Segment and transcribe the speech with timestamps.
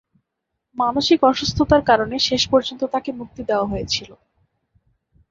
[0.77, 4.09] মানসিক অসুস্থতার কারণে শেষ পর্যন্ত তাকে মুক্তি দেওয়া হয়েছিল।